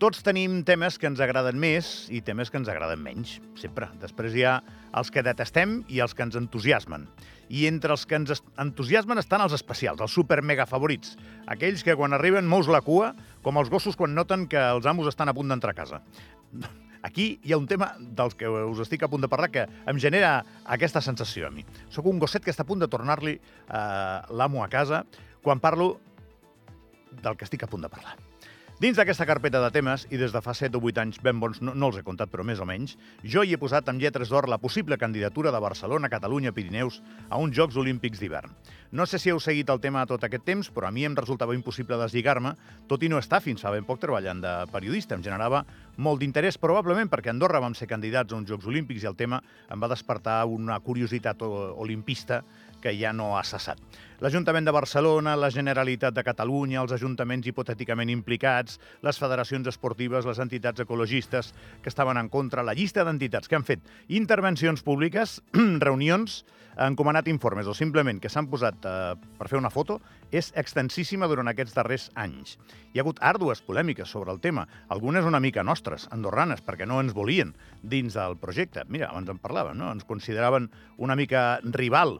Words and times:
Tots 0.00 0.22
tenim 0.24 0.62
temes 0.64 0.94
que 0.96 1.04
ens 1.10 1.20
agraden 1.20 1.58
més 1.60 2.06
i 2.08 2.22
temes 2.24 2.48
que 2.48 2.56
ens 2.56 2.70
agraden 2.72 3.02
menys, 3.04 3.34
sempre. 3.60 3.90
Després 4.00 4.32
hi 4.32 4.46
ha 4.48 4.54
els 4.96 5.10
que 5.12 5.20
detestem 5.20 5.74
i 5.92 5.98
els 6.00 6.14
que 6.16 6.24
ens 6.24 6.38
entusiasmen. 6.40 7.04
I 7.52 7.66
entre 7.68 7.92
els 7.92 8.06
que 8.08 8.16
ens 8.16 8.40
entusiasmen 8.64 9.20
estan 9.20 9.44
els 9.44 9.52
especials, 9.52 10.00
els 10.00 10.14
super 10.16 10.38
mega 10.40 10.64
favorits. 10.64 11.18
Aquells 11.52 11.84
que 11.84 11.98
quan 12.00 12.16
arriben 12.16 12.48
mous 12.48 12.70
la 12.72 12.80
cua, 12.86 13.10
com 13.44 13.60
els 13.60 13.68
gossos 13.68 13.98
quan 14.00 14.16
noten 14.16 14.48
que 14.48 14.62
els 14.70 14.88
amos 14.88 15.10
estan 15.12 15.28
a 15.28 15.36
punt 15.36 15.52
d'entrar 15.52 15.76
a 15.76 15.80
casa. 15.82 16.00
Aquí 17.10 17.28
hi 17.44 17.52
ha 17.52 17.60
un 17.60 17.68
tema 17.68 17.90
dels 18.00 18.38
que 18.40 18.48
us 18.48 18.80
estic 18.86 19.04
a 19.04 19.12
punt 19.12 19.28
de 19.28 19.28
parlar 19.28 19.52
que 19.52 19.66
em 19.68 20.00
genera 20.00 20.32
aquesta 20.64 21.04
sensació 21.04 21.52
a 21.52 21.52
mi. 21.52 21.66
Soc 21.92 22.08
un 22.08 22.24
gosset 22.24 22.40
que 22.40 22.56
està 22.56 22.64
a 22.64 22.70
punt 22.72 22.80
de 22.80 22.88
tornar-li 22.88 23.36
eh, 23.36 24.16
l'amo 24.32 24.64
a 24.64 24.72
casa 24.72 25.04
quan 25.44 25.60
parlo 25.60 25.92
del 27.20 27.36
que 27.36 27.44
estic 27.44 27.68
a 27.68 27.72
punt 27.72 27.84
de 27.84 27.92
parlar. 27.92 28.16
Dins 28.80 28.96
d'aquesta 28.96 29.26
carpeta 29.28 29.60
de 29.60 29.68
temes, 29.74 30.06
i 30.08 30.16
des 30.16 30.32
de 30.32 30.40
fa 30.40 30.54
7 30.56 30.78
o 30.78 30.80
8 30.80 31.02
anys 31.02 31.18
ben 31.20 31.36
bons, 31.36 31.58
no, 31.60 31.74
no 31.76 31.90
els 31.90 31.98
he 32.00 32.02
contat, 32.02 32.30
però 32.32 32.46
més 32.48 32.62
o 32.64 32.64
menys, 32.64 32.94
jo 33.20 33.42
hi 33.44 33.52
he 33.52 33.58
posat 33.60 33.90
amb 33.92 34.00
lletres 34.00 34.30
d'or 34.32 34.46
la 34.48 34.56
possible 34.56 34.96
candidatura 34.96 35.52
de 35.52 35.60
Barcelona, 35.60 36.08
Catalunya, 36.08 36.54
Pirineus 36.56 37.02
a 37.28 37.36
uns 37.36 37.52
Jocs 37.58 37.76
Olímpics 37.76 38.22
d'hivern. 38.22 38.54
No 38.96 39.04
sé 39.04 39.20
si 39.20 39.28
heu 39.28 39.36
seguit 39.38 39.68
el 39.68 39.82
tema 39.84 40.06
tot 40.08 40.24
aquest 40.24 40.46
temps, 40.48 40.72
però 40.72 40.88
a 40.88 40.94
mi 40.96 41.04
em 41.04 41.12
resultava 41.12 41.52
impossible 41.54 41.98
deslligar-me, 42.00 42.54
tot 42.88 43.04
i 43.04 43.12
no 43.12 43.20
estar 43.20 43.42
fins 43.44 43.60
fa 43.60 43.74
ben 43.74 43.84
poc 43.84 44.00
treballant 44.00 44.40
de 44.40 44.54
periodista. 44.72 45.14
Em 45.14 45.28
generava 45.28 45.60
molt 46.00 46.24
d'interès, 46.24 46.56
probablement 46.56 47.12
perquè 47.12 47.28
a 47.28 47.36
Andorra 47.36 47.60
vam 47.60 47.76
ser 47.76 47.86
candidats 47.86 48.32
a 48.32 48.40
uns 48.40 48.48
Jocs 48.48 48.64
Olímpics 48.64 49.04
i 49.04 49.12
el 49.12 49.20
tema 49.20 49.42
em 49.68 49.76
va 49.76 49.92
despertar 49.92 50.40
una 50.48 50.80
curiositat 50.80 51.44
olimpista 51.44 52.40
que 52.80 52.94
ja 52.98 53.12
no 53.12 53.36
ha 53.38 53.44
cessat. 53.46 53.80
L'Ajuntament 54.20 54.66
de 54.66 54.74
Barcelona, 54.76 55.32
la 55.36 55.48
Generalitat 55.48 56.12
de 56.12 56.24
Catalunya, 56.26 56.82
els 56.82 56.92
ajuntaments 56.92 57.46
hipotèticament 57.48 58.10
implicats, 58.12 58.76
les 59.00 59.20
federacions 59.20 59.68
esportives, 59.70 60.28
les 60.28 60.40
entitats 60.44 60.84
ecologistes 60.84 61.54
que 61.80 61.88
estaven 61.88 62.20
en 62.20 62.28
contra, 62.28 62.64
la 62.66 62.76
llista 62.76 63.04
d'entitats 63.04 63.48
que 63.48 63.56
han 63.56 63.64
fet 63.64 63.86
intervencions 64.08 64.84
públiques, 64.84 65.38
reunions, 65.86 66.42
han 66.76 66.96
comanat 66.96 67.28
informes 67.28 67.68
o 67.68 67.74
simplement 67.74 68.20
que 68.20 68.30
s'han 68.32 68.48
posat 68.50 68.86
eh, 68.88 69.14
per 69.38 69.48
fer 69.50 69.58
una 69.58 69.72
foto, 69.72 69.98
és 70.32 70.50
extensíssima 70.58 71.28
durant 71.30 71.50
aquests 71.50 71.74
darrers 71.76 72.08
anys. 72.18 72.56
Hi 72.92 73.00
ha 73.00 73.04
hagut 73.04 73.20
àrdues 73.24 73.60
polèmiques 73.66 74.08
sobre 74.08 74.32
el 74.32 74.40
tema, 74.40 74.66
algunes 74.88 75.26
una 75.28 75.40
mica 75.40 75.64
nostres, 75.66 76.06
andorranes, 76.14 76.62
perquè 76.64 76.88
no 76.88 77.00
ens 77.02 77.16
volien 77.16 77.54
dins 77.82 78.16
del 78.16 78.38
projecte. 78.40 78.84
Mira, 78.88 79.10
abans 79.10 79.32
en 79.32 79.40
parlàvem, 79.42 79.76
no? 79.80 79.90
Ens 79.92 80.06
consideraven 80.08 80.70
una 80.98 81.16
mica 81.16 81.60
rival. 81.64 82.18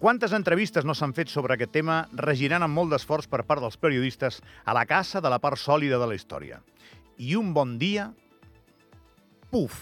Quantes 0.00 0.32
entrevistes 0.32 0.86
no 0.88 0.94
s'han 0.96 1.12
fet 1.12 1.28
sobre 1.28 1.52
aquest 1.52 1.74
tema, 1.74 2.06
regirant 2.16 2.64
amb 2.64 2.72
molt 2.72 2.88
d'esforç 2.94 3.26
per 3.28 3.42
part 3.44 3.60
dels 3.60 3.76
periodistes 3.76 4.38
a 4.64 4.72
la 4.72 4.86
caça 4.88 5.20
de 5.20 5.28
la 5.28 5.36
part 5.44 5.60
sòlida 5.60 5.98
de 6.00 6.06
la 6.08 6.14
història. 6.16 6.62
I 7.20 7.34
un 7.36 7.50
bon 7.52 7.74
dia, 7.76 8.06
puf, 9.52 9.74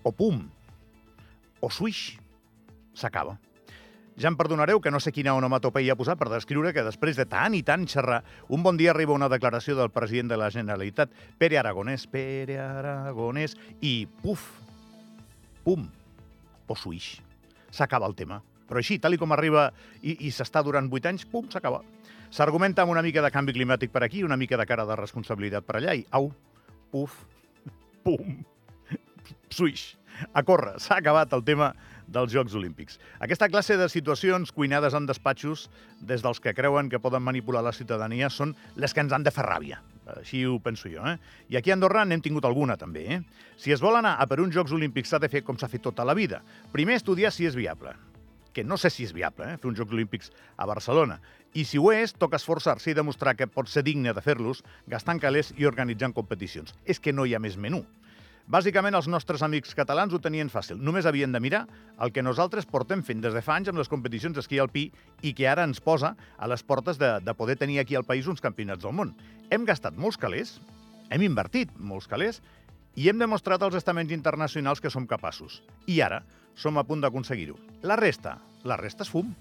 o 0.00 0.12
pum, 0.16 0.38
o 1.60 1.68
swish, 1.68 2.14
s'acaba. 2.96 3.34
Ja 4.16 4.30
em 4.32 4.38
perdonareu 4.40 4.80
que 4.80 4.92
no 4.92 5.00
sé 5.04 5.12
quina 5.12 5.34
onomatopeia 5.36 5.96
posar 5.96 6.16
per 6.16 6.30
descriure 6.32 6.72
que 6.72 6.84
després 6.86 7.20
de 7.20 7.26
tant 7.28 7.52
i 7.52 7.60
tant 7.60 7.84
xerrar, 7.84 8.22
un 8.48 8.64
bon 8.64 8.80
dia 8.80 8.94
arriba 8.94 9.12
una 9.12 9.28
declaració 9.28 9.76
del 9.76 9.92
president 9.92 10.32
de 10.32 10.38
la 10.40 10.48
Generalitat, 10.48 11.12
Pere 11.36 11.60
Aragonès, 11.60 12.08
Pere 12.08 12.56
Aragonès, 12.56 13.52
i 13.84 14.08
puf, 14.24 14.48
pum, 15.60 15.84
o 16.64 16.78
swish. 16.86 17.20
S'acaba 17.68 18.08
el 18.08 18.16
tema. 18.16 18.40
Però 18.68 18.80
així, 18.80 18.98
tal 19.02 19.16
i 19.16 19.20
com 19.20 19.32
arriba 19.34 19.70
i, 20.00 20.16
i 20.26 20.30
s'està 20.32 20.62
durant 20.64 20.88
vuit 20.90 21.06
anys, 21.08 21.26
pum, 21.28 21.48
s'acaba. 21.52 21.82
S'argumenta 22.32 22.86
amb 22.86 22.94
una 22.94 23.02
mica 23.04 23.20
de 23.20 23.30
canvi 23.32 23.52
climàtic 23.52 23.92
per 23.92 24.06
aquí, 24.06 24.22
una 24.24 24.38
mica 24.40 24.56
de 24.56 24.64
cara 24.64 24.86
de 24.88 24.96
responsabilitat 24.96 25.66
per 25.68 25.76
allà, 25.76 25.92
i 25.98 26.06
au, 26.16 26.30
puf, 26.92 27.18
pum, 28.04 28.38
swish, 29.52 29.98
a 30.32 30.42
córrer. 30.42 30.78
S'ha 30.80 30.96
acabat 31.02 31.32
el 31.36 31.44
tema 31.44 31.72
dels 32.12 32.32
Jocs 32.32 32.54
Olímpics. 32.56 32.98
Aquesta 33.20 33.48
classe 33.52 33.76
de 33.76 33.88
situacions 33.92 34.52
cuinades 34.52 34.94
en 34.96 35.06
despatxos, 35.08 35.68
des 36.00 36.24
dels 36.24 36.40
que 36.40 36.54
creuen 36.56 36.88
que 36.92 37.00
poden 37.00 37.24
manipular 37.24 37.62
la 37.64 37.74
ciutadania, 37.76 38.30
són 38.30 38.54
les 38.76 38.92
que 38.92 39.04
ens 39.04 39.12
han 39.12 39.24
de 39.26 39.32
fer 39.34 39.44
ràbia. 39.46 39.80
Així 40.16 40.42
ho 40.48 40.58
penso 40.60 40.90
jo. 40.92 41.04
Eh? 41.08 41.18
I 41.52 41.60
aquí 41.60 41.72
a 41.72 41.76
Andorra 41.76 42.04
n'hem 42.04 42.24
tingut 42.24 42.48
alguna, 42.48 42.76
també. 42.76 43.04
Eh? 43.16 43.20
Si 43.56 43.72
es 43.72 43.84
vol 43.84 43.96
anar 44.00 44.16
a 44.18 44.28
per 44.28 44.40
uns 44.42 44.54
Jocs 44.56 44.72
Olímpics 44.72 45.12
s'ha 45.12 45.20
de 45.22 45.30
fer 45.32 45.44
com 45.46 45.60
s'ha 45.60 45.70
fet 45.72 45.84
tota 45.84 46.04
la 46.04 46.16
vida. 46.16 46.42
Primer 46.72 46.98
estudiar 47.00 47.32
si 47.32 47.46
és 47.48 47.56
viable 47.56 47.94
que 48.52 48.64
no 48.64 48.78
sé 48.78 48.90
si 48.90 49.06
és 49.08 49.14
viable, 49.16 49.46
eh, 49.48 49.56
fer 49.58 49.70
uns 49.70 49.78
Jocs 49.78 49.92
Olímpics 49.92 50.30
a 50.56 50.66
Barcelona. 50.66 51.20
I 51.54 51.64
si 51.68 51.78
ho 51.78 51.90
és, 51.92 52.14
toca 52.14 52.38
esforçar-se 52.40 52.90
i 52.90 52.94
demostrar 52.94 53.36
que 53.36 53.46
pot 53.46 53.68
ser 53.68 53.82
digne 53.84 54.12
de 54.12 54.24
fer-los 54.24 54.62
gastant 54.86 55.20
calés 55.20 55.52
i 55.58 55.66
organitzant 55.68 56.14
competicions. 56.16 56.74
És 56.84 57.00
que 57.00 57.12
no 57.12 57.26
hi 57.26 57.34
ha 57.34 57.42
més 57.42 57.56
menú. 57.56 57.84
Bàsicament, 58.50 58.94
els 58.98 59.06
nostres 59.06 59.42
amics 59.46 59.74
catalans 59.78 60.12
ho 60.12 60.18
tenien 60.18 60.50
fàcil. 60.50 60.80
Només 60.82 61.06
havien 61.06 61.32
de 61.32 61.40
mirar 61.40 61.62
el 62.02 62.10
que 62.12 62.24
nosaltres 62.26 62.66
portem 62.66 63.02
fent 63.06 63.22
des 63.22 63.34
de 63.34 63.42
fa 63.42 63.54
anys 63.54 63.70
amb 63.70 63.78
les 63.78 63.88
competicions 63.88 64.34
d'esquí 64.34 64.58
alpí 64.58 64.88
i 65.22 65.32
que 65.32 65.46
ara 65.48 65.64
ens 65.64 65.80
posa 65.80 66.16
a 66.36 66.48
les 66.50 66.64
portes 66.66 66.98
de, 66.98 67.14
de 67.22 67.34
poder 67.38 67.56
tenir 67.56 67.78
aquí 67.80 67.94
al 67.94 68.04
país 68.04 68.26
uns 68.26 68.42
campionats 68.42 68.82
del 68.82 68.96
món. 68.98 69.14
Hem 69.50 69.64
gastat 69.64 69.96
molts 69.96 70.18
calés, 70.18 70.58
hem 71.10 71.22
invertit 71.22 71.70
molts 71.78 72.10
calés 72.10 72.42
i 72.96 73.08
hem 73.08 73.18
demostrat 73.18 73.62
als 73.62 73.78
estaments 73.78 74.12
internacionals 74.12 74.80
que 74.80 74.90
som 74.90 75.06
capaços. 75.08 75.62
I 75.86 76.00
ara 76.04 76.22
som 76.54 76.76
a 76.76 76.84
punt 76.84 77.00
d'aconseguir-ho. 77.00 77.56
La 77.82 77.96
resta, 77.96 78.36
la 78.64 78.76
resta 78.76 79.06
és 79.06 79.12
fum. 79.12 79.32